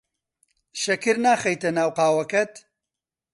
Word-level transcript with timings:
شەکر 0.81 1.15
ناخەیتە 1.25 1.69
ناو 1.77 1.89
قاوەکەت. 1.97 2.53